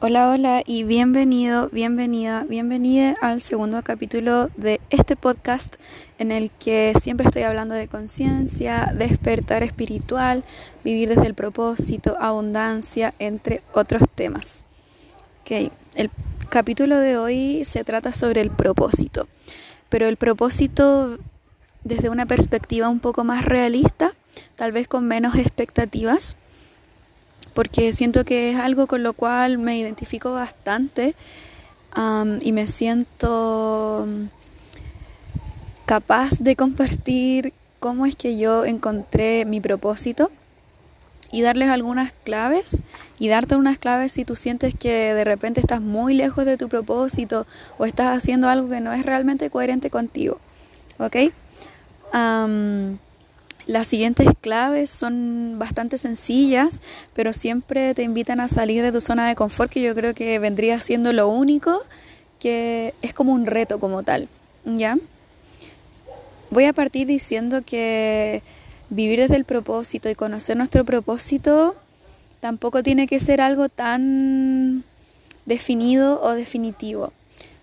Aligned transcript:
Hola, 0.00 0.30
hola 0.30 0.62
y 0.64 0.84
bienvenido, 0.84 1.70
bienvenida, 1.70 2.44
bienvenida 2.48 3.16
al 3.20 3.40
segundo 3.40 3.82
capítulo 3.82 4.48
de 4.56 4.80
este 4.90 5.16
podcast 5.16 5.74
en 6.20 6.30
el 6.30 6.52
que 6.52 6.92
siempre 7.02 7.26
estoy 7.26 7.42
hablando 7.42 7.74
de 7.74 7.88
conciencia, 7.88 8.92
despertar 8.94 9.64
espiritual, 9.64 10.44
vivir 10.84 11.08
desde 11.08 11.26
el 11.26 11.34
propósito, 11.34 12.16
abundancia, 12.20 13.12
entre 13.18 13.60
otros 13.72 14.02
temas. 14.14 14.62
Okay. 15.40 15.72
El 15.96 16.12
capítulo 16.48 17.00
de 17.00 17.18
hoy 17.18 17.64
se 17.64 17.82
trata 17.82 18.12
sobre 18.12 18.40
el 18.40 18.52
propósito, 18.52 19.26
pero 19.88 20.06
el 20.06 20.16
propósito 20.16 21.18
desde 21.82 22.08
una 22.08 22.24
perspectiva 22.24 22.88
un 22.88 23.00
poco 23.00 23.24
más 23.24 23.44
realista, 23.44 24.14
tal 24.54 24.70
vez 24.70 24.86
con 24.86 25.08
menos 25.08 25.34
expectativas 25.34 26.36
porque 27.58 27.92
siento 27.92 28.24
que 28.24 28.52
es 28.52 28.56
algo 28.56 28.86
con 28.86 29.02
lo 29.02 29.14
cual 29.14 29.58
me 29.58 29.76
identifico 29.76 30.32
bastante 30.32 31.16
y 32.40 32.52
me 32.52 32.68
siento 32.68 34.06
capaz 35.84 36.38
de 36.38 36.54
compartir 36.54 37.52
cómo 37.80 38.06
es 38.06 38.14
que 38.14 38.38
yo 38.38 38.64
encontré 38.64 39.44
mi 39.44 39.60
propósito 39.60 40.30
y 41.32 41.42
darles 41.42 41.68
algunas 41.70 42.12
claves 42.22 42.80
y 43.18 43.26
darte 43.26 43.56
unas 43.56 43.76
claves 43.76 44.12
si 44.12 44.24
tú 44.24 44.36
sientes 44.36 44.72
que 44.78 45.12
de 45.12 45.24
repente 45.24 45.58
estás 45.58 45.80
muy 45.80 46.14
lejos 46.14 46.44
de 46.44 46.58
tu 46.58 46.68
propósito 46.68 47.44
o 47.76 47.86
estás 47.86 48.16
haciendo 48.16 48.48
algo 48.48 48.70
que 48.70 48.80
no 48.80 48.92
es 48.92 49.04
realmente 49.04 49.50
coherente 49.50 49.90
contigo. 49.90 50.38
¿Ok? 50.98 51.16
Las 53.68 53.86
siguientes 53.86 54.26
claves 54.40 54.88
son 54.88 55.56
bastante 55.58 55.98
sencillas, 55.98 56.80
pero 57.12 57.34
siempre 57.34 57.92
te 57.92 58.02
invitan 58.02 58.40
a 58.40 58.48
salir 58.48 58.82
de 58.82 58.90
tu 58.92 59.02
zona 59.02 59.28
de 59.28 59.34
confort, 59.34 59.70
que 59.70 59.82
yo 59.82 59.94
creo 59.94 60.14
que 60.14 60.38
vendría 60.38 60.80
siendo 60.80 61.12
lo 61.12 61.28
único 61.28 61.82
que 62.40 62.94
es 63.02 63.12
como 63.12 63.34
un 63.34 63.44
reto 63.44 63.78
como 63.78 64.02
tal, 64.02 64.30
¿ya? 64.64 64.96
Voy 66.48 66.64
a 66.64 66.72
partir 66.72 67.06
diciendo 67.06 67.60
que 67.60 68.42
vivir 68.88 69.18
desde 69.20 69.36
el 69.36 69.44
propósito 69.44 70.08
y 70.08 70.14
conocer 70.14 70.56
nuestro 70.56 70.86
propósito 70.86 71.76
tampoco 72.40 72.82
tiene 72.82 73.06
que 73.06 73.20
ser 73.20 73.42
algo 73.42 73.68
tan 73.68 74.82
definido 75.44 76.22
o 76.22 76.32
definitivo. 76.32 77.12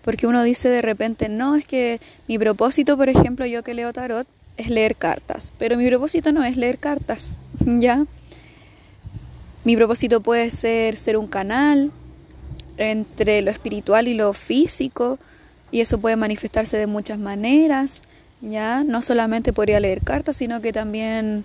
Porque 0.02 0.28
uno 0.28 0.44
dice 0.44 0.68
de 0.68 0.82
repente, 0.82 1.28
no, 1.28 1.56
es 1.56 1.66
que 1.66 2.00
mi 2.28 2.38
propósito, 2.38 2.96
por 2.96 3.08
ejemplo, 3.08 3.44
yo 3.44 3.64
que 3.64 3.74
leo 3.74 3.92
tarot, 3.92 4.28
es 4.56 4.68
leer 4.68 4.96
cartas, 4.96 5.52
pero 5.58 5.76
mi 5.76 5.86
propósito 5.88 6.32
no 6.32 6.44
es 6.44 6.56
leer 6.56 6.78
cartas, 6.78 7.36
¿ya? 7.64 8.06
Mi 9.64 9.76
propósito 9.76 10.20
puede 10.20 10.50
ser 10.50 10.96
ser 10.96 11.16
un 11.16 11.26
canal 11.26 11.90
entre 12.78 13.42
lo 13.42 13.50
espiritual 13.50 14.08
y 14.08 14.14
lo 14.14 14.32
físico, 14.32 15.18
y 15.70 15.80
eso 15.80 15.98
puede 15.98 16.16
manifestarse 16.16 16.76
de 16.76 16.86
muchas 16.86 17.18
maneras, 17.18 18.02
¿ya? 18.40 18.84
No 18.84 19.02
solamente 19.02 19.52
podría 19.52 19.80
leer 19.80 20.02
cartas, 20.02 20.36
sino 20.36 20.60
que 20.60 20.72
también 20.72 21.44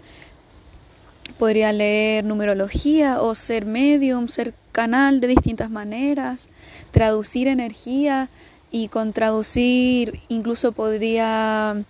podría 1.37 1.73
leer 1.73 2.23
numerología 2.23 3.21
o 3.21 3.33
ser 3.33 3.65
medium, 3.65 4.27
ser 4.27 4.53
canal 4.71 5.19
de 5.19 5.27
distintas 5.27 5.69
maneras, 5.69 6.49
traducir 6.91 7.47
energía 7.47 8.29
y 8.69 8.87
con 8.87 9.11
traducir 9.11 10.19
incluso 10.29 10.71
podría 10.71 11.83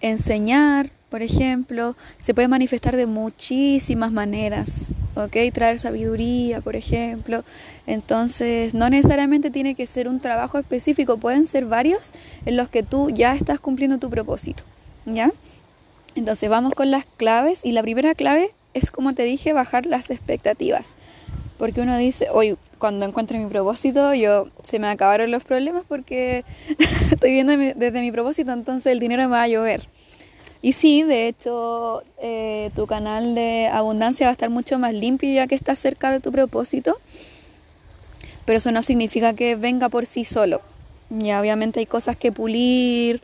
enseñar, 0.00 0.90
por 1.08 1.22
ejemplo, 1.22 1.96
se 2.18 2.34
puede 2.34 2.48
manifestar 2.48 2.96
de 2.96 3.06
muchísimas 3.06 4.12
maneras, 4.12 4.88
¿ok? 5.14 5.36
Traer 5.52 5.78
sabiduría, 5.78 6.60
por 6.60 6.76
ejemplo. 6.76 7.44
Entonces, 7.86 8.74
no 8.74 8.90
necesariamente 8.90 9.50
tiene 9.50 9.74
que 9.74 9.86
ser 9.86 10.08
un 10.08 10.18
trabajo 10.18 10.58
específico, 10.58 11.16
pueden 11.16 11.46
ser 11.46 11.64
varios 11.64 12.12
en 12.44 12.56
los 12.56 12.68
que 12.68 12.82
tú 12.82 13.10
ya 13.10 13.34
estás 13.34 13.60
cumpliendo 13.60 13.98
tu 13.98 14.10
propósito, 14.10 14.64
¿ya? 15.06 15.32
Entonces, 16.14 16.48
vamos 16.48 16.74
con 16.74 16.90
las 16.90 17.06
claves 17.16 17.60
y 17.64 17.72
la 17.72 17.82
primera 17.82 18.14
clave 18.14 18.50
es, 18.74 18.90
como 18.90 19.14
te 19.14 19.22
dije, 19.22 19.52
bajar 19.52 19.86
las 19.86 20.10
expectativas. 20.10 20.96
Porque 21.58 21.80
uno 21.80 21.96
dice, 21.96 22.28
hoy 22.30 22.56
cuando 22.78 23.06
encuentre 23.06 23.38
mi 23.38 23.46
propósito, 23.46 24.14
yo 24.14 24.48
se 24.62 24.78
me 24.78 24.88
acabaron 24.88 25.30
los 25.30 25.44
problemas 25.44 25.84
porque 25.86 26.44
estoy 27.10 27.32
viendo 27.32 27.56
desde 27.56 28.00
mi 28.00 28.12
propósito, 28.12 28.52
entonces 28.52 28.92
el 28.92 28.98
dinero 28.98 29.22
me 29.22 29.28
va 29.28 29.42
a 29.42 29.48
llover. 29.48 29.88
Y 30.62 30.72
sí, 30.72 31.02
de 31.02 31.28
hecho, 31.28 32.02
eh, 32.20 32.70
tu 32.74 32.86
canal 32.86 33.34
de 33.34 33.68
abundancia 33.72 34.26
va 34.26 34.30
a 34.30 34.32
estar 34.32 34.50
mucho 34.50 34.78
más 34.78 34.94
limpio 34.94 35.32
ya 35.32 35.46
que 35.46 35.54
estás 35.54 35.78
cerca 35.78 36.10
de 36.10 36.20
tu 36.20 36.32
propósito, 36.32 36.98
pero 38.44 38.58
eso 38.58 38.72
no 38.72 38.82
significa 38.82 39.34
que 39.34 39.56
venga 39.56 39.88
por 39.88 40.06
sí 40.06 40.24
solo. 40.24 40.60
Ya 41.10 41.40
obviamente 41.40 41.80
hay 41.80 41.86
cosas 41.86 42.16
que 42.16 42.32
pulir, 42.32 43.20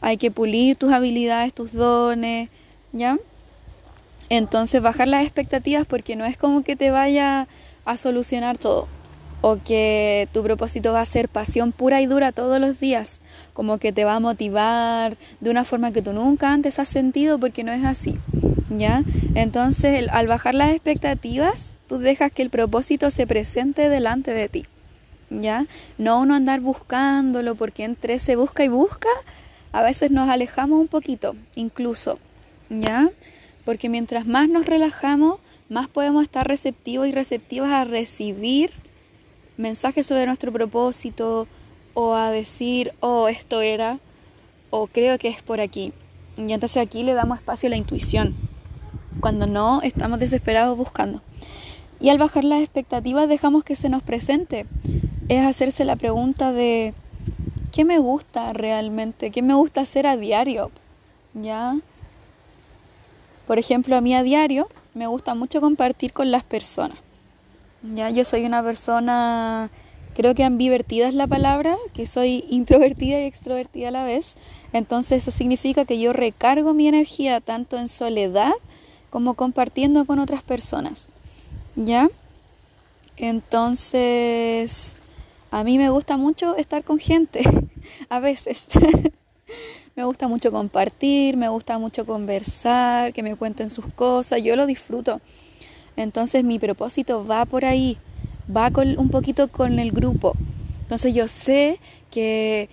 hay 0.00 0.18
que 0.18 0.30
pulir 0.30 0.76
tus 0.76 0.92
habilidades, 0.92 1.54
tus 1.54 1.72
dones, 1.72 2.50
¿ya? 2.92 3.18
Entonces 4.28 4.82
bajar 4.82 5.08
las 5.08 5.22
expectativas 5.22 5.86
porque 5.86 6.16
no 6.16 6.24
es 6.24 6.36
como 6.36 6.62
que 6.62 6.76
te 6.76 6.90
vaya 6.90 7.46
a 7.84 7.96
solucionar 7.96 8.58
todo 8.58 8.88
o 9.46 9.58
que 9.62 10.26
tu 10.32 10.42
propósito 10.42 10.94
va 10.94 11.02
a 11.02 11.04
ser 11.04 11.28
pasión 11.28 11.70
pura 11.70 12.00
y 12.00 12.06
dura 12.06 12.32
todos 12.32 12.58
los 12.58 12.80
días, 12.80 13.20
como 13.52 13.76
que 13.76 13.92
te 13.92 14.06
va 14.06 14.14
a 14.14 14.20
motivar 14.20 15.18
de 15.40 15.50
una 15.50 15.64
forma 15.64 15.92
que 15.92 16.00
tú 16.00 16.14
nunca 16.14 16.50
antes 16.50 16.78
has 16.78 16.88
sentido 16.88 17.38
porque 17.38 17.62
no 17.62 17.70
es 17.70 17.84
así, 17.84 18.16
¿ya? 18.70 19.02
Entonces, 19.34 20.08
al 20.10 20.28
bajar 20.28 20.54
las 20.54 20.70
expectativas, 20.70 21.74
tú 21.88 21.98
dejas 21.98 22.32
que 22.32 22.40
el 22.40 22.48
propósito 22.48 23.10
se 23.10 23.26
presente 23.26 23.90
delante 23.90 24.30
de 24.30 24.48
ti, 24.48 24.64
¿ya? 25.28 25.66
No 25.98 26.20
uno 26.20 26.34
andar 26.34 26.60
buscándolo 26.60 27.54
porque 27.54 27.84
entre 27.84 28.18
se 28.18 28.36
busca 28.36 28.64
y 28.64 28.68
busca, 28.68 29.10
a 29.72 29.82
veces 29.82 30.10
nos 30.10 30.30
alejamos 30.30 30.80
un 30.80 30.88
poquito, 30.88 31.36
incluso, 31.54 32.18
¿ya? 32.70 33.10
Porque 33.66 33.90
mientras 33.90 34.26
más 34.26 34.48
nos 34.48 34.64
relajamos, 34.64 35.38
más 35.68 35.88
podemos 35.88 36.22
estar 36.22 36.46
receptivos 36.46 37.08
y 37.08 37.12
receptivas 37.12 37.70
a 37.70 37.84
recibir 37.84 38.70
mensajes 39.56 40.06
sobre 40.06 40.26
nuestro 40.26 40.52
propósito 40.52 41.46
o 41.94 42.14
a 42.14 42.30
decir, 42.30 42.92
oh, 43.00 43.28
esto 43.28 43.60
era, 43.60 43.98
o 44.70 44.86
creo 44.86 45.18
que 45.18 45.28
es 45.28 45.42
por 45.42 45.60
aquí. 45.60 45.92
Y 46.36 46.52
entonces 46.52 46.82
aquí 46.82 47.02
le 47.02 47.14
damos 47.14 47.38
espacio 47.38 47.68
a 47.68 47.70
la 47.70 47.76
intuición, 47.76 48.34
cuando 49.20 49.46
no 49.46 49.80
estamos 49.82 50.18
desesperados 50.18 50.76
buscando. 50.76 51.22
Y 52.00 52.08
al 52.08 52.18
bajar 52.18 52.44
las 52.44 52.60
expectativas 52.60 53.28
dejamos 53.28 53.64
que 53.64 53.76
se 53.76 53.88
nos 53.88 54.02
presente. 54.02 54.66
Es 55.28 55.44
hacerse 55.44 55.84
la 55.84 55.96
pregunta 55.96 56.52
de, 56.52 56.92
¿qué 57.72 57.84
me 57.84 57.98
gusta 57.98 58.52
realmente? 58.52 59.30
¿Qué 59.30 59.40
me 59.40 59.54
gusta 59.54 59.82
hacer 59.82 60.06
a 60.06 60.16
diario? 60.16 60.70
¿Ya? 61.32 61.78
Por 63.46 63.58
ejemplo, 63.58 63.96
a 63.96 64.00
mí 64.00 64.14
a 64.14 64.22
diario 64.22 64.68
me 64.94 65.06
gusta 65.06 65.34
mucho 65.34 65.60
compartir 65.60 66.12
con 66.12 66.30
las 66.30 66.44
personas. 66.44 66.98
Ya, 67.82 68.08
yo 68.08 68.24
soy 68.24 68.46
una 68.46 68.62
persona, 68.62 69.70
creo 70.14 70.34
que 70.34 70.44
ambivertida 70.44 71.08
es 71.08 71.14
la 71.14 71.26
palabra, 71.26 71.76
que 71.92 72.06
soy 72.06 72.44
introvertida 72.48 73.20
y 73.20 73.24
extrovertida 73.24 73.88
a 73.88 73.90
la 73.90 74.04
vez. 74.04 74.36
Entonces 74.72 75.22
eso 75.22 75.30
significa 75.30 75.84
que 75.84 75.98
yo 75.98 76.12
recargo 76.12 76.72
mi 76.72 76.88
energía 76.88 77.40
tanto 77.40 77.76
en 77.76 77.88
soledad 77.88 78.52
como 79.10 79.34
compartiendo 79.34 80.06
con 80.06 80.18
otras 80.18 80.42
personas. 80.42 81.08
¿Ya? 81.76 82.08
Entonces, 83.16 84.96
a 85.50 85.62
mí 85.62 85.78
me 85.78 85.90
gusta 85.90 86.16
mucho 86.16 86.56
estar 86.56 86.84
con 86.84 86.98
gente, 86.98 87.42
a 88.08 88.18
veces. 88.18 88.66
me 89.96 90.04
gusta 90.04 90.28
mucho 90.28 90.50
compartir, 90.50 91.36
me 91.36 91.48
gusta 91.48 91.78
mucho 91.78 92.04
conversar, 92.04 93.12
que 93.12 93.22
me 93.22 93.36
cuenten 93.36 93.68
sus 93.70 93.86
cosas, 93.94 94.42
yo 94.42 94.56
lo 94.56 94.66
disfruto. 94.66 95.20
Entonces 95.96 96.42
mi 96.44 96.58
propósito 96.58 97.24
va 97.24 97.44
por 97.44 97.64
ahí, 97.64 97.98
va 98.54 98.70
con, 98.70 98.98
un 98.98 99.08
poquito 99.08 99.48
con 99.48 99.78
el 99.78 99.92
grupo. 99.92 100.34
Entonces 100.82 101.14
yo 101.14 101.28
sé 101.28 101.78
que 102.10 102.68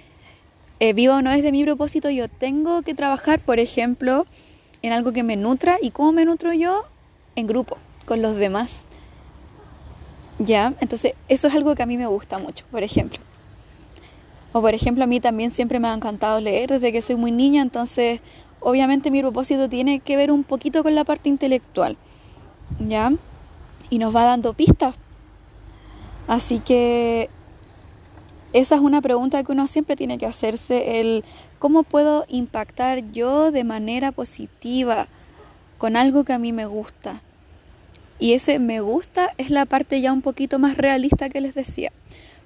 eh, 0.80 0.94
vivo 0.94 1.14
o 1.16 1.22
no 1.22 1.32
es 1.32 1.44
de 1.44 1.52
mi 1.52 1.64
propósito, 1.64 2.10
yo 2.10 2.28
tengo 2.28 2.82
que 2.82 2.96
trabajar, 2.96 3.40
por 3.40 3.60
ejemplo, 3.60 4.26
en 4.82 4.94
algo 4.94 5.14
que 5.14 5.24
me 5.24 5.36
nutra. 5.36 5.78
¿Y 5.82 5.92
cómo 5.92 6.12
me 6.12 6.26
nutro 6.26 6.54
yo? 6.54 6.86
En 7.36 7.46
grupo, 7.46 7.78
con 8.06 8.22
los 8.22 8.36
demás. 8.36 8.86
¿Ya? 10.40 10.74
Entonces 10.82 11.14
eso 11.30 11.48
es 11.48 11.54
algo 11.54 11.76
que 11.76 11.84
a 11.84 11.86
mí 11.86 11.98
me 11.98 12.08
gusta 12.08 12.40
mucho, 12.40 12.66
por 12.72 12.82
ejemplo. 12.82 13.20
O 14.54 14.62
por 14.62 14.74
ejemplo, 14.74 15.04
a 15.04 15.08
mí 15.08 15.20
también 15.20 15.52
siempre 15.52 15.80
me 15.80 15.88
ha 15.88 15.94
encantado 15.94 16.42
leer 16.42 16.70
desde 16.70 16.92
que 16.92 17.02
soy 17.02 17.16
muy 17.16 17.32
niña, 17.32 17.62
entonces 17.62 18.22
obviamente 18.60 19.12
mi 19.12 19.22
propósito 19.22 19.70
tiene 19.70 20.00
que 20.00 20.18
ver 20.18 20.32
un 20.32 20.44
poquito 20.44 20.84
con 20.84 20.96
la 20.96 21.04
parte 21.04 21.30
intelectual. 21.30 21.98
¿ya? 22.80 23.14
Y 23.90 24.00
nos 24.00 24.16
va 24.16 24.24
dando 24.24 24.54
pistas. 24.54 24.96
Así 26.28 26.60
que 26.60 27.30
esa 28.54 28.76
es 28.76 28.82
una 28.82 29.02
pregunta 29.02 29.44
que 29.44 29.52
uno 29.52 29.68
siempre 29.68 29.96
tiene 29.96 30.18
que 30.18 30.26
hacerse, 30.26 31.00
el 31.00 31.24
cómo 31.60 31.84
puedo 31.84 32.26
impactar 32.28 33.12
yo 33.12 33.52
de 33.52 33.64
manera 33.64 34.12
positiva 34.12 35.08
con 35.78 35.96
algo 35.96 36.24
que 36.24 36.34
a 36.34 36.40
mí 36.40 36.54
me 36.54 36.66
gusta. 36.66 37.22
Y 38.20 38.34
ese 38.34 38.60
me 38.60 38.82
gusta 38.82 39.32
es 39.38 39.50
la 39.50 39.66
parte 39.66 40.00
ya 40.00 40.14
un 40.14 40.22
poquito 40.22 40.60
más 40.60 40.78
realista 40.78 41.30
que 41.30 41.42
les 41.42 41.56
decía. 41.56 41.92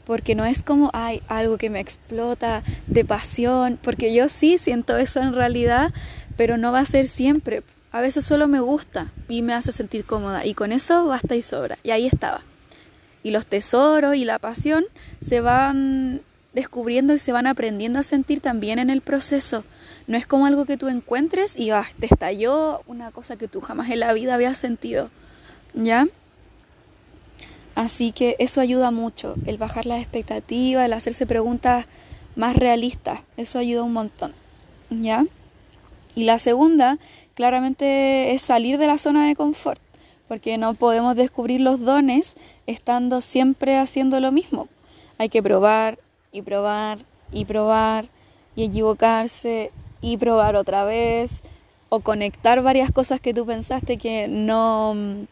Porque 0.05 0.35
no 0.35 0.45
es 0.45 0.61
como, 0.61 0.89
hay 0.93 1.21
algo 1.27 1.57
que 1.57 1.69
me 1.69 1.79
explota 1.79 2.63
de 2.87 3.05
pasión. 3.05 3.79
Porque 3.81 4.13
yo 4.13 4.29
sí 4.29 4.57
siento 4.57 4.97
eso 4.97 5.21
en 5.21 5.33
realidad, 5.33 5.93
pero 6.37 6.57
no 6.57 6.71
va 6.71 6.79
a 6.79 6.85
ser 6.85 7.07
siempre. 7.07 7.63
A 7.91 8.01
veces 8.01 8.25
solo 8.25 8.47
me 8.47 8.59
gusta 8.59 9.11
y 9.29 9.41
me 9.41 9.53
hace 9.53 9.71
sentir 9.71 10.05
cómoda. 10.05 10.45
Y 10.45 10.53
con 10.53 10.71
eso 10.71 11.05
basta 11.05 11.35
y 11.35 11.41
sobra. 11.41 11.77
Y 11.83 11.91
ahí 11.91 12.05
estaba. 12.05 12.41
Y 13.23 13.31
los 13.31 13.47
tesoros 13.47 14.15
y 14.15 14.25
la 14.25 14.37
pasión 14.37 14.85
se 15.21 15.41
van 15.41 16.21
descubriendo 16.53 17.13
y 17.13 17.19
se 17.19 17.31
van 17.31 17.47
aprendiendo 17.47 17.99
a 17.99 18.03
sentir 18.03 18.39
también 18.39 18.79
en 18.79 18.89
el 18.89 19.01
proceso. 19.01 19.63
No 20.07 20.17
es 20.17 20.27
como 20.27 20.45
algo 20.45 20.65
que 20.65 20.77
tú 20.77 20.87
encuentres 20.87 21.57
y 21.57 21.71
ah, 21.71 21.85
te 21.99 22.05
estalló 22.05 22.81
una 22.85 23.11
cosa 23.11 23.35
que 23.35 23.47
tú 23.47 23.61
jamás 23.61 23.89
en 23.89 23.99
la 23.99 24.13
vida 24.13 24.35
habías 24.35 24.57
sentido. 24.57 25.09
¿ya? 25.75 26.07
Así 27.75 28.13
que 28.13 28.37
eso 28.39 28.61
ayuda 28.61 28.89
mucho, 28.89 29.35
el 29.45 29.57
bajar 29.57 29.85
las 29.85 30.01
expectativas, 30.01 30.85
el 30.85 30.93
hacerse 30.93 31.27
preguntas 31.27 31.87
más 32.37 32.55
realistas, 32.55 33.19
eso 33.35 33.59
ayuda 33.59 33.83
un 33.83 33.91
montón, 33.91 34.33
¿ya? 34.89 35.25
Y 36.15 36.23
la 36.23 36.39
segunda, 36.39 36.97
claramente, 37.33 38.33
es 38.33 38.41
salir 38.41 38.77
de 38.77 38.87
la 38.87 38.97
zona 38.97 39.27
de 39.27 39.35
confort, 39.35 39.81
porque 40.29 40.57
no 40.57 40.73
podemos 40.73 41.17
descubrir 41.17 41.59
los 41.59 41.81
dones 41.81 42.35
estando 42.65 43.19
siempre 43.19 43.77
haciendo 43.77 44.21
lo 44.21 44.31
mismo. 44.31 44.69
Hay 45.17 45.27
que 45.27 45.43
probar 45.43 45.99
y 46.31 46.41
probar 46.43 46.99
y 47.33 47.43
probar 47.43 48.07
y 48.55 48.63
equivocarse 48.63 49.71
y 50.01 50.15
probar 50.15 50.55
otra 50.55 50.85
vez 50.85 51.43
o 51.89 51.99
conectar 51.99 52.61
varias 52.61 52.91
cosas 52.91 53.19
que 53.19 53.33
tú 53.33 53.45
pensaste 53.45 53.97
que 53.97 54.29
no 54.29 55.27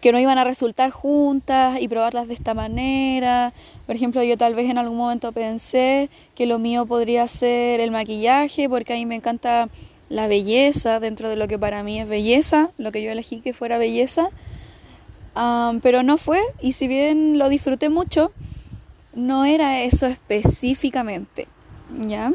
que 0.00 0.12
no 0.12 0.18
iban 0.18 0.38
a 0.38 0.44
resultar 0.44 0.90
juntas 0.90 1.80
y 1.80 1.88
probarlas 1.88 2.28
de 2.28 2.34
esta 2.34 2.54
manera. 2.54 3.52
Por 3.86 3.96
ejemplo, 3.96 4.22
yo 4.22 4.36
tal 4.36 4.54
vez 4.54 4.70
en 4.70 4.78
algún 4.78 4.96
momento 4.96 5.32
pensé 5.32 6.08
que 6.34 6.46
lo 6.46 6.58
mío 6.58 6.86
podría 6.86 7.26
ser 7.26 7.80
el 7.80 7.90
maquillaje, 7.90 8.68
porque 8.68 8.92
a 8.92 8.96
mí 8.96 9.06
me 9.06 9.16
encanta 9.16 9.68
la 10.08 10.26
belleza 10.26 11.00
dentro 11.00 11.28
de 11.28 11.36
lo 11.36 11.48
que 11.48 11.58
para 11.58 11.82
mí 11.82 12.00
es 12.00 12.08
belleza, 12.08 12.70
lo 12.78 12.92
que 12.92 13.02
yo 13.02 13.10
elegí 13.10 13.40
que 13.40 13.52
fuera 13.52 13.78
belleza. 13.78 14.30
pero 15.82 16.02
no 16.02 16.16
fue, 16.16 16.40
y 16.60 16.72
si 16.72 16.88
bien 16.88 17.38
lo 17.38 17.48
disfruté 17.48 17.88
mucho, 17.88 18.32
no 19.14 19.44
era 19.44 19.82
eso 19.82 20.06
específicamente. 20.06 21.48
¿Ya? 22.06 22.32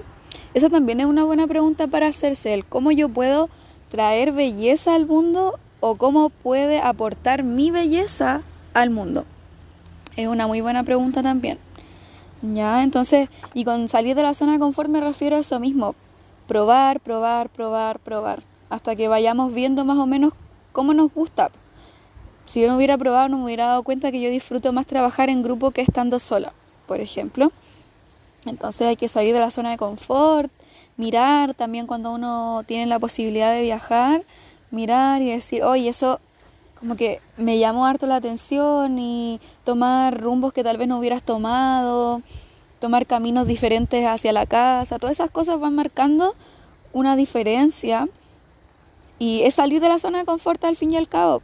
Esa 0.53 0.69
también 0.69 0.99
es 0.99 1.05
una 1.05 1.23
buena 1.23 1.47
pregunta 1.47 1.87
para 1.87 2.07
hacerse, 2.07 2.53
el 2.53 2.65
cómo 2.65 2.91
yo 2.91 3.09
puedo 3.09 3.49
traer 3.89 4.31
belleza 4.31 4.95
al 4.95 5.05
mundo 5.05 5.59
o 5.85 5.95
cómo 5.95 6.29
puede 6.29 6.79
aportar 6.79 7.43
mi 7.43 7.69
belleza 7.69 8.41
al 8.73 8.89
mundo? 8.89 9.25
Es 10.15 10.29
una 10.29 10.47
muy 10.47 10.61
buena 10.61 10.83
pregunta 10.83 11.21
también. 11.21 11.59
Ya, 12.41 12.83
entonces, 12.83 13.27
y 13.53 13.65
con 13.65 13.89
salir 13.89 14.15
de 14.15 14.23
la 14.23 14.33
zona 14.33 14.53
de 14.53 14.59
confort 14.59 14.89
me 14.89 15.01
refiero 15.01 15.35
a 15.35 15.39
eso 15.39 15.59
mismo, 15.59 15.93
probar, 16.47 17.01
probar, 17.01 17.49
probar, 17.49 17.99
probar, 17.99 18.43
hasta 18.69 18.95
que 18.95 19.09
vayamos 19.09 19.53
viendo 19.53 19.83
más 19.83 19.97
o 19.97 20.05
menos 20.05 20.31
cómo 20.71 20.93
nos 20.93 21.13
gusta. 21.13 21.51
Si 22.45 22.61
yo 22.61 22.69
no 22.69 22.77
hubiera 22.77 22.97
probado, 22.97 23.27
no 23.27 23.39
me 23.39 23.43
hubiera 23.43 23.65
dado 23.65 23.83
cuenta 23.83 24.09
que 24.09 24.21
yo 24.21 24.29
disfruto 24.29 24.71
más 24.71 24.85
trabajar 24.85 25.29
en 25.29 25.43
grupo 25.43 25.71
que 25.71 25.81
estando 25.81 26.17
sola, 26.19 26.53
por 26.87 27.01
ejemplo. 27.01 27.51
Entonces 28.45 28.87
hay 28.87 28.95
que 28.95 29.09
salir 29.09 29.33
de 29.33 29.41
la 29.41 29.51
zona 29.51 29.71
de 29.71 29.77
confort, 29.77 30.49
mirar 30.95 31.53
también 31.55 31.87
cuando 31.87 32.13
uno 32.13 32.63
tiene 32.65 32.85
la 32.85 32.99
posibilidad 32.99 33.51
de 33.51 33.63
viajar, 33.63 34.23
mirar 34.73 35.21
y 35.21 35.31
decir, 35.31 35.63
oye, 35.63 35.87
eso 35.87 36.19
como 36.79 36.97
que 36.97 37.21
me 37.37 37.59
llamó 37.59 37.85
harto 37.85 38.07
la 38.07 38.17
atención 38.17 38.99
y 38.99 39.39
tomar 39.63 40.19
rumbos 40.19 40.51
que 40.51 40.65
tal 40.65 40.77
vez 40.77 40.87
no 40.89 40.99
hubieras 40.99 41.23
tomado, 41.23 42.21
tomar 42.79 43.05
caminos 43.05 43.47
diferentes 43.47 44.05
hacia 44.05 44.33
la 44.33 44.45
casa, 44.45 44.99
todas 44.99 45.15
esas 45.15 45.31
cosas 45.31 45.59
van 45.61 45.75
marcando 45.75 46.35
una 46.91 47.15
diferencia 47.15 48.09
y 49.17 49.43
es 49.43 49.55
salir 49.55 49.79
de 49.79 49.87
la 49.87 49.99
zona 49.99 50.17
de 50.19 50.25
confort 50.25 50.61
al 50.65 50.75
fin 50.75 50.91
y 50.91 50.97
al 50.97 51.07
cabo. 51.07 51.41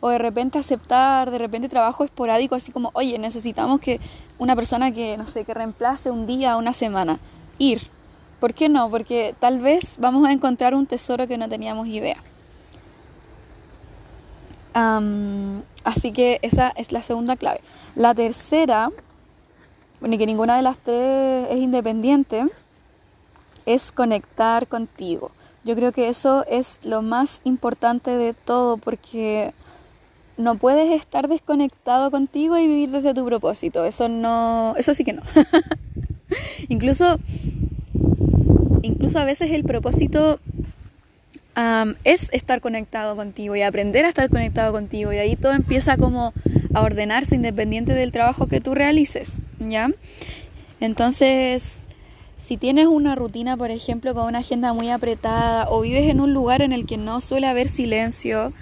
O 0.00 0.08
de 0.08 0.18
repente 0.18 0.58
aceptar, 0.58 1.30
de 1.30 1.38
repente 1.38 1.68
trabajo 1.68 2.02
esporádico, 2.02 2.54
así 2.54 2.72
como, 2.72 2.90
oye, 2.94 3.18
necesitamos 3.18 3.80
que 3.80 4.00
una 4.38 4.56
persona 4.56 4.90
que, 4.90 5.16
no 5.18 5.26
sé, 5.26 5.44
que 5.44 5.54
reemplace 5.54 6.10
un 6.10 6.26
día, 6.26 6.56
una 6.56 6.72
semana, 6.72 7.20
ir. 7.58 7.82
¿Por 8.40 8.54
qué 8.54 8.70
no? 8.70 8.90
Porque 8.90 9.34
tal 9.38 9.60
vez 9.60 9.98
vamos 10.00 10.26
a 10.26 10.32
encontrar 10.32 10.74
un 10.74 10.86
tesoro 10.86 11.28
que 11.28 11.36
no 11.36 11.48
teníamos 11.48 11.86
idea 11.86 12.16
así 14.72 16.12
que 16.12 16.38
esa 16.42 16.70
es 16.70 16.92
la 16.92 17.02
segunda 17.02 17.36
clave. 17.36 17.60
La 17.94 18.14
tercera, 18.14 18.90
y 20.02 20.18
que 20.18 20.26
ninguna 20.26 20.56
de 20.56 20.62
las 20.62 20.78
tres 20.78 21.48
es 21.50 21.58
independiente, 21.58 22.46
es 23.66 23.92
conectar 23.92 24.66
contigo. 24.66 25.30
Yo 25.64 25.76
creo 25.76 25.92
que 25.92 26.08
eso 26.08 26.44
es 26.46 26.80
lo 26.84 27.02
más 27.02 27.42
importante 27.44 28.10
de 28.10 28.32
todo 28.32 28.78
porque 28.78 29.52
no 30.38 30.56
puedes 30.56 30.90
estar 30.90 31.28
desconectado 31.28 32.10
contigo 32.10 32.56
y 32.56 32.66
vivir 32.66 32.90
desde 32.90 33.12
tu 33.12 33.24
propósito. 33.26 33.84
Eso 33.84 34.08
no, 34.08 34.74
eso 34.78 34.94
sí 34.94 35.04
que 35.04 35.12
no. 35.12 35.22
incluso, 36.68 37.18
incluso 38.82 39.18
a 39.18 39.24
veces 39.24 39.50
el 39.50 39.64
propósito 39.64 40.40
es 42.04 42.30
estar 42.32 42.60
conectado 42.60 43.16
contigo 43.16 43.54
y 43.56 43.62
aprender 43.62 44.04
a 44.04 44.08
estar 44.08 44.28
conectado 44.30 44.72
contigo 44.72 45.12
y 45.12 45.18
ahí 45.18 45.36
todo 45.36 45.52
empieza 45.52 45.96
como 45.96 46.32
a 46.72 46.82
ordenarse 46.82 47.34
independiente 47.34 47.92
del 47.92 48.12
trabajo 48.12 48.46
que 48.46 48.60
tú 48.60 48.74
realices, 48.74 49.40
¿ya? 49.58 49.90
Entonces, 50.80 51.86
si 52.38 52.56
tienes 52.56 52.86
una 52.86 53.14
rutina, 53.14 53.56
por 53.56 53.70
ejemplo, 53.70 54.14
con 54.14 54.24
una 54.24 54.38
agenda 54.38 54.72
muy 54.72 54.88
apretada 54.90 55.68
o 55.68 55.82
vives 55.82 56.08
en 56.08 56.20
un 56.20 56.32
lugar 56.32 56.62
en 56.62 56.72
el 56.72 56.86
que 56.86 56.96
no 56.96 57.20
suele 57.20 57.46
haber 57.46 57.68
silencio, 57.68 58.52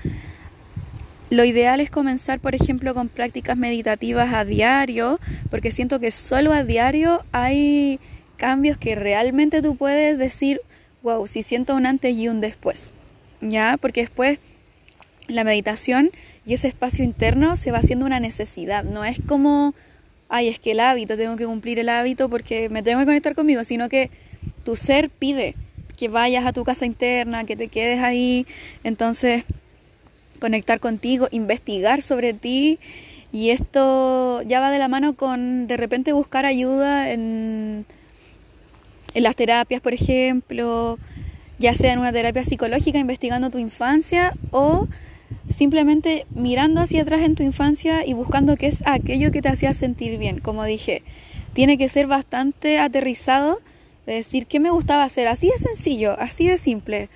lo 1.30 1.44
ideal 1.44 1.80
es 1.80 1.90
comenzar, 1.90 2.40
por 2.40 2.54
ejemplo, 2.54 2.94
con 2.94 3.08
prácticas 3.08 3.56
meditativas 3.56 4.32
a 4.32 4.44
diario, 4.44 5.20
porque 5.50 5.72
siento 5.72 6.00
que 6.00 6.10
solo 6.10 6.52
a 6.52 6.64
diario 6.64 7.22
hay 7.32 8.00
cambios 8.36 8.78
que 8.78 8.94
realmente 8.94 9.62
tú 9.62 9.76
puedes 9.76 10.16
decir, 10.16 10.60
wow, 11.02 11.26
si 11.26 11.42
siento 11.42 11.74
un 11.74 11.86
antes 11.86 12.14
y 12.16 12.28
un 12.28 12.40
después, 12.40 12.92
¿ya? 13.40 13.76
Porque 13.80 14.02
después 14.02 14.38
la 15.28 15.44
meditación 15.44 16.10
y 16.46 16.54
ese 16.54 16.68
espacio 16.68 17.04
interno 17.04 17.56
se 17.56 17.70
va 17.70 17.78
haciendo 17.78 18.06
una 18.06 18.20
necesidad, 18.20 18.84
no 18.84 19.04
es 19.04 19.18
como, 19.26 19.74
ay, 20.28 20.48
es 20.48 20.58
que 20.58 20.72
el 20.72 20.80
hábito, 20.80 21.16
tengo 21.16 21.36
que 21.36 21.46
cumplir 21.46 21.78
el 21.78 21.88
hábito 21.88 22.28
porque 22.28 22.68
me 22.68 22.82
tengo 22.82 23.00
que 23.00 23.06
conectar 23.06 23.34
conmigo, 23.34 23.64
sino 23.64 23.88
que 23.88 24.10
tu 24.64 24.76
ser 24.76 25.10
pide 25.10 25.54
que 25.96 26.08
vayas 26.08 26.46
a 26.46 26.52
tu 26.52 26.64
casa 26.64 26.86
interna, 26.86 27.44
que 27.44 27.56
te 27.56 27.68
quedes 27.68 28.00
ahí, 28.02 28.46
entonces 28.84 29.44
conectar 30.40 30.78
contigo, 30.78 31.26
investigar 31.32 32.02
sobre 32.02 32.32
ti 32.32 32.78
y 33.32 33.50
esto 33.50 34.42
ya 34.42 34.60
va 34.60 34.70
de 34.70 34.78
la 34.78 34.88
mano 34.88 35.14
con 35.14 35.66
de 35.66 35.76
repente 35.76 36.12
buscar 36.12 36.46
ayuda 36.46 37.10
en 37.12 37.84
en 39.14 39.22
las 39.22 39.36
terapias, 39.36 39.80
por 39.80 39.94
ejemplo, 39.94 40.98
ya 41.58 41.74
sea 41.74 41.92
en 41.92 41.98
una 41.98 42.12
terapia 42.12 42.44
psicológica 42.44 42.98
investigando 42.98 43.50
tu 43.50 43.58
infancia 43.58 44.32
o 44.50 44.88
simplemente 45.48 46.26
mirando 46.30 46.80
hacia 46.80 47.02
atrás 47.02 47.22
en 47.22 47.34
tu 47.34 47.42
infancia 47.42 48.06
y 48.06 48.12
buscando 48.12 48.56
qué 48.56 48.66
es 48.66 48.82
aquello 48.86 49.30
que 49.30 49.42
te 49.42 49.48
hacía 49.48 49.72
sentir 49.72 50.18
bien. 50.18 50.40
Como 50.40 50.64
dije, 50.64 51.02
tiene 51.52 51.78
que 51.78 51.88
ser 51.88 52.06
bastante 52.06 52.78
aterrizado 52.78 53.58
de 54.06 54.14
decir 54.14 54.46
qué 54.46 54.60
me 54.60 54.70
gustaba 54.70 55.04
hacer, 55.04 55.28
así 55.28 55.48
de 55.48 55.58
sencillo, 55.58 56.18
así 56.18 56.46
de 56.46 56.56
simple. 56.56 57.08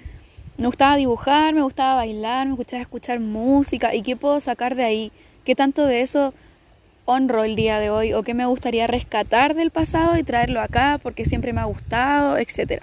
Me 0.59 0.67
gustaba 0.67 0.97
dibujar, 0.97 1.55
me 1.55 1.63
gustaba 1.63 1.95
bailar, 1.95 2.47
me 2.47 2.55
gustaba 2.55 2.83
escuchar 2.83 3.21
música 3.21 3.95
y 3.95 4.03
qué 4.03 4.17
puedo 4.17 4.41
sacar 4.41 4.75
de 4.75 4.85
ahí, 4.85 5.13
qué 5.45 5.55
tanto 5.55 5.87
de 5.87 6.03
eso 6.03 6.35
honro 7.05 7.45
el 7.45 7.57
día 7.57 7.79
de 7.79 7.91
hoy 7.91 8.13
o 8.13 8.23
qué 8.23 8.35
me 8.35 8.47
gustaría 8.47 8.87
rescatar 8.87 9.55
del 9.55 9.71
pasado 9.71 10.17
y 10.17 10.23
traerlo 10.23 10.61
acá 10.61 10.99
porque 11.03 11.25
siempre 11.25 11.53
me 11.53 11.61
ha 11.61 11.65
gustado, 11.65 12.39
etc. 12.39 12.83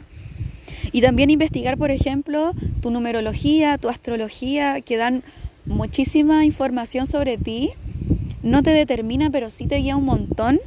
Y 0.92 1.02
también 1.02 1.30
investigar, 1.30 1.78
por 1.78 1.92
ejemplo, 1.92 2.54
tu 2.82 2.92
numerología, 2.92 3.78
tu 3.78 3.90
astrología, 3.90 4.82
que 4.82 4.98
dan 4.98 5.24
muchísima 5.66 6.46
información 6.46 7.06
sobre 7.08 7.38
ti. 7.38 7.72
No 8.42 8.64
te 8.64 8.72
determina, 8.72 9.30
pero 9.30 9.50
sí 9.50 9.68
te 9.68 9.78
guía 9.78 9.96
un 9.96 10.06
montón. 10.06 10.60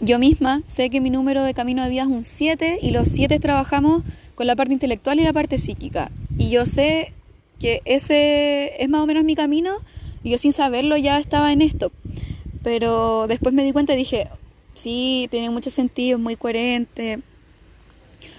Yo 0.00 0.18
misma 0.18 0.62
sé 0.64 0.90
que 0.90 1.00
mi 1.00 1.10
número 1.10 1.42
de 1.42 1.54
camino 1.54 1.82
de 1.82 1.90
vida 1.90 2.02
es 2.02 2.08
un 2.08 2.24
7 2.24 2.78
y 2.82 2.90
los 2.90 3.08
7 3.08 3.38
trabajamos 3.38 4.02
con 4.34 4.46
la 4.46 4.56
parte 4.56 4.72
intelectual 4.72 5.20
y 5.20 5.24
la 5.24 5.32
parte 5.32 5.58
psíquica. 5.58 6.10
Y 6.36 6.50
yo 6.50 6.66
sé 6.66 7.12
que 7.58 7.80
ese 7.84 8.82
es 8.82 8.88
más 8.88 9.00
o 9.00 9.06
menos 9.06 9.24
mi 9.24 9.34
camino 9.34 9.76
y 10.24 10.30
yo 10.30 10.38
sin 10.38 10.52
saberlo 10.52 10.96
ya 10.96 11.18
estaba 11.18 11.52
en 11.52 11.62
esto. 11.62 11.92
Pero 12.64 13.26
después 13.28 13.54
me 13.54 13.62
di 13.62 13.72
cuenta 13.72 13.92
y 13.92 13.98
dije, 13.98 14.26
sí, 14.72 15.28
tiene 15.30 15.50
mucho 15.50 15.70
sentido, 15.70 16.16
es 16.16 16.22
muy 16.22 16.34
coherente. 16.34 17.20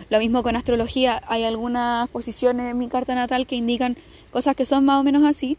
Lo 0.10 0.20
mismo 0.20 0.42
con 0.42 0.56
astrología, 0.56 1.22
hay 1.28 1.44
algunas 1.44 2.10
posiciones 2.10 2.72
en 2.72 2.78
mi 2.80 2.88
carta 2.88 3.14
natal 3.14 3.46
que 3.46 3.56
indican 3.56 3.98
cosas 4.32 4.56
que 4.56 4.66
son 4.66 4.84
más 4.84 5.00
o 5.00 5.04
menos 5.04 5.24
así. 5.24 5.58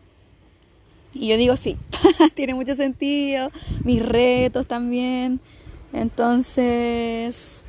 Y 1.14 1.28
yo 1.28 1.37
digo, 1.37 1.56
sí, 1.56 1.76
tiene 2.35 2.54
mucho 2.54 2.75
sentido, 2.75 3.50
mis 3.85 4.04
retos 4.04 4.66
también. 4.66 5.40
Entonces, 5.92 7.62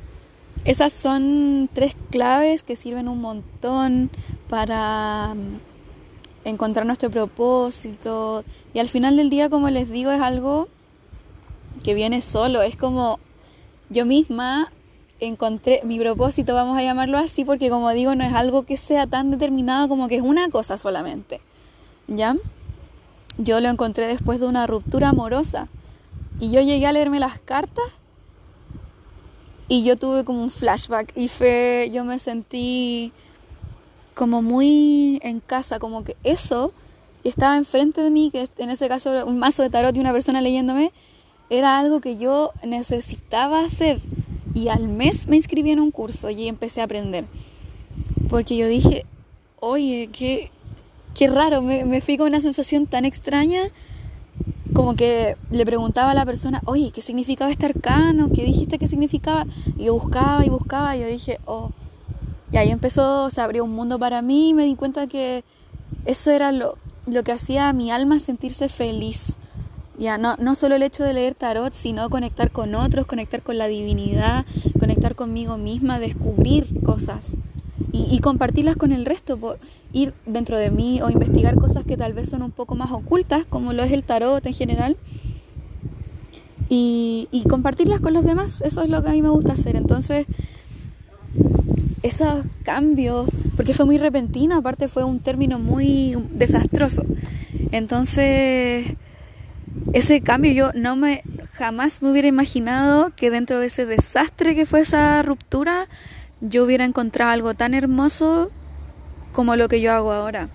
esas 0.64 0.92
son 0.92 1.70
tres 1.72 1.94
claves 2.10 2.64
que 2.64 2.74
sirven 2.74 3.06
un 3.06 3.20
montón 3.20 4.10
para 4.48 5.34
encontrar 6.44 6.86
nuestro 6.86 7.10
propósito. 7.10 8.44
Y 8.74 8.78
al 8.78 8.88
final 8.88 9.16
del 9.16 9.30
día, 9.30 9.50
como 9.50 9.70
les 9.70 9.90
digo, 9.90 10.10
es 10.10 10.20
algo 10.20 10.68
que 11.82 11.94
viene 11.94 12.22
solo. 12.22 12.62
Es 12.62 12.76
como 12.76 13.18
yo 13.90 14.06
misma 14.06 14.72
encontré 15.20 15.80
mi 15.84 15.98
propósito, 15.98 16.54
vamos 16.54 16.78
a 16.78 16.82
llamarlo 16.82 17.18
así, 17.18 17.44
porque 17.44 17.70
como 17.70 17.90
digo, 17.90 18.14
no 18.14 18.24
es 18.24 18.32
algo 18.34 18.62
que 18.62 18.76
sea 18.76 19.06
tan 19.06 19.30
determinado 19.30 19.88
como 19.88 20.08
que 20.08 20.16
es 20.16 20.22
una 20.22 20.48
cosa 20.50 20.76
solamente. 20.76 21.40
¿Ya? 22.06 22.36
Yo 23.36 23.60
lo 23.60 23.68
encontré 23.68 24.06
después 24.06 24.40
de 24.40 24.46
una 24.46 24.66
ruptura 24.66 25.10
amorosa. 25.10 25.68
Y 26.40 26.50
yo 26.50 26.60
llegué 26.60 26.86
a 26.86 26.92
leerme 26.92 27.18
las 27.18 27.38
cartas 27.38 27.84
y 29.68 29.84
yo 29.84 29.96
tuve 29.96 30.24
como 30.24 30.42
un 30.42 30.50
flashback 30.50 31.12
y 31.16 31.28
fue, 31.28 31.90
yo 31.92 32.04
me 32.04 32.18
sentí 32.18 33.12
como 34.18 34.42
muy 34.42 35.20
en 35.22 35.38
casa, 35.38 35.78
como 35.78 36.02
que 36.02 36.16
eso 36.24 36.72
que 37.22 37.28
estaba 37.28 37.56
enfrente 37.56 38.02
de 38.02 38.10
mí, 38.10 38.30
que 38.32 38.48
en 38.58 38.68
ese 38.68 38.88
caso 38.88 39.24
un 39.24 39.38
mazo 39.38 39.62
de 39.62 39.70
tarot 39.70 39.96
y 39.96 40.00
una 40.00 40.12
persona 40.12 40.40
leyéndome, 40.40 40.90
era 41.50 41.78
algo 41.78 42.00
que 42.00 42.18
yo 42.18 42.50
necesitaba 42.64 43.60
hacer. 43.60 44.00
Y 44.54 44.68
al 44.68 44.88
mes 44.88 45.28
me 45.28 45.36
inscribí 45.36 45.70
en 45.70 45.78
un 45.78 45.92
curso 45.92 46.30
y 46.30 46.48
empecé 46.48 46.80
a 46.80 46.84
aprender. 46.84 47.26
Porque 48.28 48.56
yo 48.56 48.66
dije, 48.66 49.06
oye, 49.60 50.10
qué, 50.12 50.50
qué 51.14 51.28
raro, 51.28 51.62
me, 51.62 51.84
me 51.84 52.00
fui 52.00 52.16
con 52.16 52.26
una 52.26 52.40
sensación 52.40 52.86
tan 52.86 53.04
extraña 53.04 53.70
como 54.74 54.96
que 54.96 55.36
le 55.50 55.64
preguntaba 55.64 56.10
a 56.10 56.14
la 56.14 56.26
persona, 56.26 56.60
oye, 56.64 56.90
¿qué 56.92 57.02
significaba 57.02 57.52
este 57.52 57.66
arcano? 57.66 58.30
¿Qué 58.34 58.44
dijiste 58.44 58.78
que 58.78 58.88
significaba? 58.88 59.46
Y 59.76 59.84
yo 59.84 59.94
buscaba 59.94 60.44
y 60.44 60.48
buscaba 60.48 60.96
y 60.96 61.00
yo 61.00 61.06
dije, 61.06 61.38
oh, 61.46 61.70
y 62.50 62.56
ahí 62.56 62.70
empezó, 62.70 63.30
se 63.30 63.40
abrió 63.40 63.64
un 63.64 63.72
mundo 63.72 63.98
para 63.98 64.22
mí 64.22 64.50
y 64.50 64.54
me 64.54 64.64
di 64.64 64.74
cuenta 64.74 65.06
que 65.06 65.44
eso 66.06 66.30
era 66.30 66.52
lo, 66.52 66.76
lo 67.06 67.22
que 67.22 67.32
hacía 67.32 67.68
a 67.68 67.72
mi 67.72 67.90
alma 67.90 68.18
sentirse 68.18 68.68
feliz. 68.68 69.36
Ya, 69.98 70.16
no, 70.16 70.36
no 70.36 70.54
solo 70.54 70.76
el 70.76 70.82
hecho 70.82 71.02
de 71.02 71.12
leer 71.12 71.34
tarot, 71.34 71.72
sino 71.72 72.08
conectar 72.08 72.52
con 72.52 72.74
otros, 72.74 73.04
conectar 73.06 73.42
con 73.42 73.58
la 73.58 73.66
divinidad, 73.66 74.46
conectar 74.78 75.16
conmigo 75.16 75.58
misma, 75.58 75.98
descubrir 75.98 76.68
cosas 76.82 77.36
y, 77.92 78.18
compartirlas 78.20 78.76
con 78.76 78.92
el 78.92 79.06
resto, 79.06 79.58
ir 79.92 80.14
dentro 80.26 80.56
de 80.56 80.70
mí 80.70 81.00
o 81.02 81.10
investigar 81.10 81.56
cosas 81.56 81.84
que 81.84 81.96
tal 81.96 82.12
vez 82.12 82.28
son 82.28 82.42
un 82.42 82.50
poco 82.50 82.74
más 82.74 82.92
ocultas, 82.92 83.44
como 83.46 83.72
lo 83.72 83.82
es 83.82 83.92
el 83.92 84.04
tarot 84.04 84.44
en 84.46 84.54
general, 84.54 84.96
y, 86.68 87.28
y 87.30 87.42
compartirlas 87.44 88.00
con 88.00 88.12
los 88.12 88.24
demás. 88.24 88.62
Eso 88.62 88.82
es 88.82 88.90
lo 88.90 89.02
que 89.02 89.08
a 89.08 89.12
mí 89.12 89.22
me 89.22 89.30
gusta 89.30 89.54
hacer. 89.54 89.74
Entonces, 89.74 90.26
esos 92.02 92.44
cambios, 92.62 93.28
porque 93.56 93.74
fue 93.74 93.86
muy 93.86 93.98
repentino, 93.98 94.56
aparte 94.56 94.88
fue 94.88 95.04
un 95.04 95.20
término 95.20 95.58
muy 95.58 96.16
desastroso. 96.32 97.02
Entonces, 97.72 98.86
ese 99.92 100.20
cambio 100.20 100.52
yo 100.52 100.70
no 100.74 100.96
me 100.96 101.22
jamás 101.52 102.02
me 102.02 102.10
hubiera 102.10 102.28
imaginado 102.28 103.10
que 103.16 103.30
dentro 103.30 103.58
de 103.58 103.66
ese 103.66 103.84
desastre 103.84 104.54
que 104.54 104.64
fue 104.64 104.80
esa 104.80 105.22
ruptura 105.22 105.88
yo 106.40 106.64
hubiera 106.64 106.84
encontrado 106.84 107.32
algo 107.32 107.54
tan 107.54 107.74
hermoso 107.74 108.50
como 109.32 109.56
lo 109.56 109.68
que 109.68 109.80
yo 109.80 109.92
hago 109.92 110.12
ahora. 110.12 110.48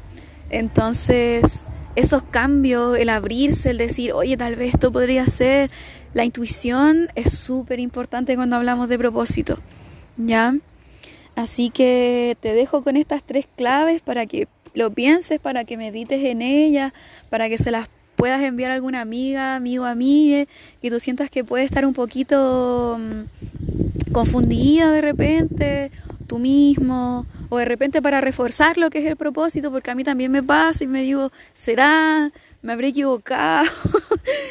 Entonces, 0.49 1.65
esos 1.95 2.23
cambios, 2.23 2.97
el 2.97 3.09
abrirse, 3.09 3.71
el 3.71 3.77
decir, 3.77 4.13
oye, 4.13 4.37
tal 4.37 4.55
vez 4.55 4.75
esto 4.75 4.91
podría 4.91 5.27
ser, 5.27 5.69
la 6.13 6.23
intuición 6.25 7.09
es 7.15 7.33
súper 7.33 7.79
importante 7.79 8.35
cuando 8.35 8.55
hablamos 8.55 8.87
de 8.87 8.97
propósito, 8.97 9.57
¿ya? 10.17 10.55
Así 11.35 11.69
que 11.69 12.37
te 12.39 12.53
dejo 12.53 12.83
con 12.83 12.95
estas 12.95 13.23
tres 13.23 13.47
claves 13.55 14.01
para 14.01 14.25
que 14.25 14.47
lo 14.73 14.91
pienses, 14.91 15.39
para 15.39 15.65
que 15.65 15.77
medites 15.77 16.23
en 16.23 16.41
ellas, 16.41 16.93
para 17.29 17.49
que 17.49 17.57
se 17.57 17.71
las 17.71 17.89
puedas 18.15 18.41
enviar 18.41 18.71
a 18.71 18.75
alguna 18.75 19.01
amiga, 19.01 19.55
amigo, 19.55 19.85
amiga, 19.85 20.45
que 20.81 20.89
tú 20.89 20.99
sientas 20.99 21.29
que 21.29 21.43
puede 21.43 21.63
estar 21.63 21.85
un 21.85 21.93
poquito 21.93 22.99
mm, 22.99 24.11
confundida 24.11 24.91
de 24.91 25.01
repente, 25.01 25.91
tú 26.27 26.39
mismo, 26.39 27.25
o 27.49 27.57
de 27.57 27.65
repente 27.65 28.01
para 28.01 28.21
reforzar 28.21 28.77
lo 28.77 28.89
que 28.89 28.99
es 28.99 29.05
el 29.05 29.15
propósito, 29.15 29.71
porque 29.71 29.91
a 29.91 29.95
mí 29.95 30.03
también 30.03 30.31
me 30.31 30.43
pasa 30.43 30.83
y 30.83 30.87
me 30.87 31.01
digo, 31.01 31.31
¿será? 31.53 32.31
¿Me 32.61 32.73
habré 32.73 32.89
equivocado? 32.89 33.69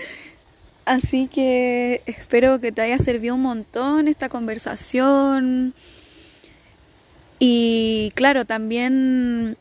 Así 0.84 1.28
que 1.28 2.02
espero 2.06 2.60
que 2.60 2.72
te 2.72 2.82
haya 2.82 2.98
servido 2.98 3.36
un 3.36 3.42
montón 3.42 4.08
esta 4.08 4.28
conversación. 4.28 5.74
Y 7.44 8.12
claro, 8.14 8.44
también 8.44 9.56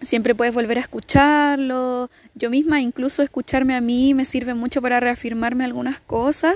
siempre 0.00 0.36
puedes 0.36 0.54
volver 0.54 0.78
a 0.78 0.82
escucharlo. 0.82 2.08
Yo 2.36 2.50
misma 2.50 2.80
incluso 2.80 3.24
escucharme 3.24 3.74
a 3.74 3.80
mí 3.80 4.14
me 4.14 4.24
sirve 4.24 4.54
mucho 4.54 4.80
para 4.80 5.00
reafirmarme 5.00 5.64
algunas 5.64 5.98
cosas. 5.98 6.54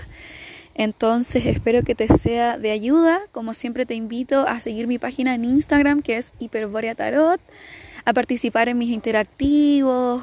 Entonces 0.77 1.47
espero 1.47 1.83
que 1.83 1.97
te 1.97 2.07
sea 2.07 2.57
de 2.57 2.71
ayuda. 2.71 3.23
Como 3.33 3.53
siempre 3.53 3.85
te 3.85 3.95
invito 3.95 4.47
a 4.47 4.61
seguir 4.61 4.87
mi 4.87 5.01
página 5.01 5.35
en 5.35 5.45
Instagram 5.45 6.03
que 6.03 6.19
es 6.19 6.31
Hiperborea 6.39 6.95
Tarot, 6.95 7.41
a 8.05 8.13
participar 8.13 8.69
en 8.69 8.79
mis 8.79 8.91
interactivos. 8.91 10.23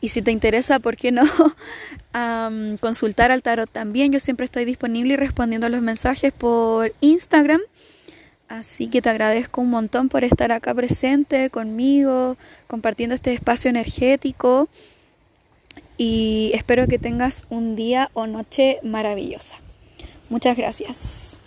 Y 0.00 0.08
si 0.08 0.22
te 0.22 0.32
interesa, 0.32 0.80
¿por 0.80 0.96
qué 0.96 1.12
no? 1.12 1.22
consultar 2.80 3.30
al 3.30 3.42
tarot 3.42 3.70
también. 3.70 4.10
Yo 4.10 4.18
siempre 4.18 4.44
estoy 4.46 4.64
disponible 4.64 5.14
y 5.14 5.16
respondiendo 5.16 5.68
a 5.68 5.70
los 5.70 5.82
mensajes 5.82 6.32
por 6.32 6.92
Instagram. 7.00 7.60
Así 8.50 8.88
que 8.88 9.00
te 9.00 9.08
agradezco 9.08 9.60
un 9.60 9.70
montón 9.70 10.08
por 10.08 10.24
estar 10.24 10.50
acá 10.50 10.74
presente 10.74 11.50
conmigo, 11.50 12.36
compartiendo 12.66 13.14
este 13.14 13.32
espacio 13.32 13.70
energético 13.70 14.68
y 15.96 16.50
espero 16.52 16.88
que 16.88 16.98
tengas 16.98 17.44
un 17.48 17.76
día 17.76 18.10
o 18.12 18.26
noche 18.26 18.80
maravillosa. 18.82 19.54
Muchas 20.30 20.56
gracias. 20.56 21.39